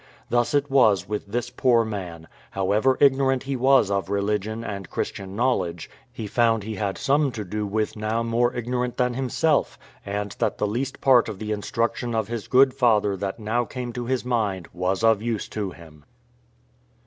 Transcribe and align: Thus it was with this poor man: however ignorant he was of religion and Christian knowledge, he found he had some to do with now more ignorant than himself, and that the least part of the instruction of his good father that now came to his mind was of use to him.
Thus 0.31 0.55
it 0.55 0.71
was 0.71 1.07
with 1.07 1.27
this 1.27 1.51
poor 1.51 1.85
man: 1.85 2.27
however 2.49 2.97
ignorant 2.99 3.43
he 3.43 3.55
was 3.55 3.91
of 3.91 4.09
religion 4.09 4.63
and 4.63 4.89
Christian 4.89 5.35
knowledge, 5.35 5.91
he 6.11 6.25
found 6.25 6.63
he 6.63 6.73
had 6.73 6.97
some 6.97 7.31
to 7.33 7.43
do 7.43 7.67
with 7.67 7.95
now 7.95 8.23
more 8.23 8.51
ignorant 8.55 8.97
than 8.97 9.13
himself, 9.13 9.77
and 10.03 10.31
that 10.39 10.57
the 10.57 10.65
least 10.65 11.01
part 11.01 11.29
of 11.29 11.37
the 11.37 11.51
instruction 11.51 12.15
of 12.15 12.29
his 12.29 12.47
good 12.47 12.73
father 12.73 13.15
that 13.17 13.39
now 13.39 13.63
came 13.63 13.93
to 13.93 14.07
his 14.07 14.25
mind 14.25 14.67
was 14.73 15.03
of 15.03 15.21
use 15.21 15.47
to 15.49 15.69
him. 15.69 16.03